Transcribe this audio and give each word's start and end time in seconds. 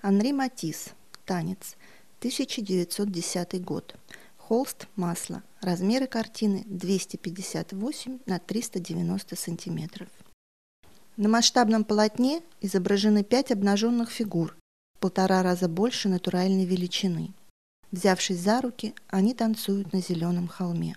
Анри 0.00 0.32
Матис. 0.32 0.90
Танец. 1.24 1.76
1910 2.18 3.64
год. 3.64 3.96
Холст, 4.36 4.88
масло. 4.96 5.42
Размеры 5.60 6.06
картины 6.06 6.64
258 6.66 8.18
на 8.26 8.38
390 8.38 9.36
сантиметров. 9.36 10.08
На 11.16 11.28
масштабном 11.28 11.84
полотне 11.84 12.42
изображены 12.60 13.22
пять 13.22 13.52
обнаженных 13.52 14.10
фигур, 14.10 14.56
в 14.94 14.98
полтора 14.98 15.42
раза 15.42 15.68
больше 15.68 16.08
натуральной 16.08 16.64
величины. 16.64 17.32
Взявшись 17.90 18.38
за 18.38 18.60
руки, 18.62 18.94
они 19.08 19.34
танцуют 19.34 19.92
на 19.92 20.00
зеленом 20.00 20.48
холме. 20.48 20.96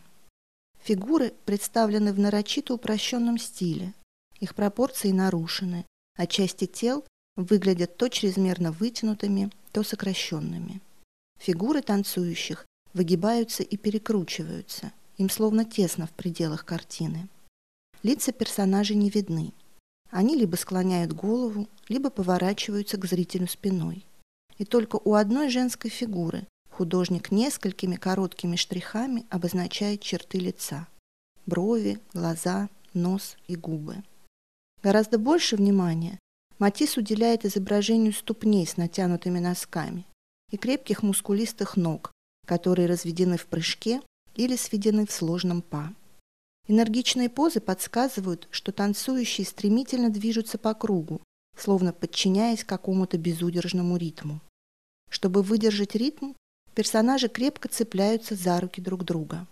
Фигуры 0.79 1.33
представлены 1.45 2.13
в 2.13 2.19
нарочито 2.19 2.73
упрощенном 2.75 3.37
стиле. 3.37 3.93
Их 4.39 4.55
пропорции 4.55 5.11
нарушены, 5.11 5.85
а 6.15 6.27
части 6.27 6.65
тел 6.65 7.03
выглядят 7.35 7.97
то 7.97 8.09
чрезмерно 8.09 8.71
вытянутыми, 8.71 9.49
то 9.71 9.83
сокращенными. 9.83 10.81
Фигуры 11.39 11.81
танцующих 11.81 12.65
выгибаются 12.93 13.63
и 13.63 13.77
перекручиваются, 13.77 14.91
им 15.17 15.29
словно 15.29 15.65
тесно 15.65 16.07
в 16.07 16.11
пределах 16.11 16.65
картины. 16.65 17.27
Лица 18.03 18.31
персонажей 18.31 18.95
не 18.95 19.09
видны. 19.09 19.53
Они 20.11 20.35
либо 20.35 20.55
склоняют 20.55 21.11
голову, 21.11 21.67
либо 21.89 22.09
поворачиваются 22.09 22.97
к 22.97 23.05
зрителю 23.05 23.47
спиной. 23.47 24.05
И 24.57 24.63
только 24.63 24.97
у 25.03 25.15
одной 25.15 25.49
женской 25.49 25.89
фигуры 25.89 26.47
художник 26.69 27.31
несколькими 27.31 27.95
короткими 27.95 28.55
штрихами 28.55 29.25
обозначает 29.29 30.01
черты 30.01 30.39
лица– 30.39 30.87
брови, 31.45 31.99
глаза, 32.13 32.69
нос 32.93 33.37
и 33.47 33.55
губы. 33.55 34.03
Гораздо 34.83 35.17
больше 35.17 35.55
внимания 35.55 36.19
Матис 36.57 36.95
уделяет 36.95 37.43
изображению 37.45 38.13
ступней 38.13 38.65
с 38.65 38.77
натянутыми 38.77 39.39
носками 39.39 40.05
и 40.51 40.57
крепких 40.57 41.03
мускулистых 41.03 41.75
ног, 41.75 42.11
которые 42.45 42.87
разведены 42.87 43.37
в 43.37 43.45
прыжке 43.45 44.01
или 44.35 44.55
сведены 44.55 45.05
в 45.05 45.11
сложном 45.11 45.61
па. 45.61 45.93
Энергичные 46.67 47.29
позы 47.29 47.59
подсказывают, 47.59 48.47
что 48.51 48.71
танцующие 48.71 49.45
стремительно 49.45 50.09
движутся 50.09 50.57
по 50.57 50.73
кругу, 50.73 51.21
словно 51.57 51.93
подчиняясь 51.93 52.63
какому-то 52.63 53.17
безудержному 53.17 53.97
ритму. 53.97 54.39
Чтобы 55.09 55.41
выдержать 55.43 55.95
ритм, 55.95 56.33
персонажи 56.73 57.27
крепко 57.27 57.67
цепляются 57.67 58.35
за 58.35 58.59
руки 58.59 58.81
друг 58.81 59.03
друга. 59.03 59.45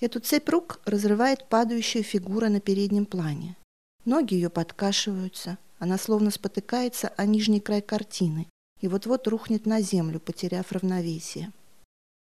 Эту 0.00 0.20
цепь 0.20 0.48
рук 0.50 0.80
разрывает 0.84 1.48
падающая 1.48 2.02
фигура 2.02 2.48
на 2.48 2.60
переднем 2.60 3.06
плане. 3.06 3.56
Ноги 4.04 4.34
ее 4.34 4.50
подкашиваются, 4.50 5.58
она 5.78 5.98
словно 5.98 6.30
спотыкается 6.30 7.08
о 7.08 7.26
нижний 7.26 7.60
край 7.60 7.82
картины 7.82 8.48
и 8.80 8.88
вот-вот 8.88 9.26
рухнет 9.28 9.66
на 9.66 9.80
землю, 9.80 10.20
потеряв 10.20 10.72
равновесие. 10.72 11.52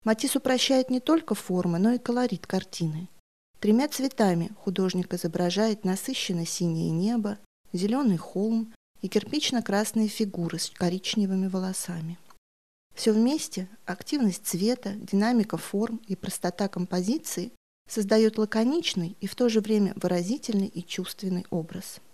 Матис 0.03 0.35
упрощает 0.35 0.89
не 0.89 0.99
только 0.99 1.33
формы, 1.33 1.79
но 1.79 1.91
и 1.91 1.97
колорит 1.97 2.45
картины. 2.45 3.09
Тремя 3.59 3.87
цветами 3.87 4.51
художник 4.59 5.13
изображает 5.13 5.85
насыщенно 5.85 6.45
синее 6.45 6.91
небо, 6.91 7.39
зеленый 7.73 8.17
холм 8.17 8.73
и 9.01 9.07
кирпично-красные 9.07 10.07
фигуры 10.07 10.59
с 10.59 10.69
коричневыми 10.69 11.47
волосами. 11.47 12.19
Все 12.93 13.11
вместе– 13.11 13.67
активность 13.85 14.45
цвета, 14.45 14.93
динамика 14.93 15.57
форм 15.57 15.99
и 16.07 16.15
простота 16.15 16.67
композиции– 16.67 17.51
создает 17.89 18.37
лаконичный 18.37 19.15
и 19.19 19.27
в 19.27 19.35
то 19.35 19.49
же 19.49 19.61
время 19.61 19.93
выразительный 19.95 20.67
и 20.67 20.83
чувственный 20.83 21.45
образ– 21.49 21.99